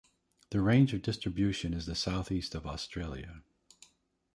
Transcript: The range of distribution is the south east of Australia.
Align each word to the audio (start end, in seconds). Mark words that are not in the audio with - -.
The 0.49 0.61
range 0.61 0.95
of 0.95 1.03
distribution 1.03 1.75
is 1.75 1.85
the 1.85 1.93
south 1.93 2.31
east 2.31 2.55
of 2.55 2.65
Australia. 2.65 3.43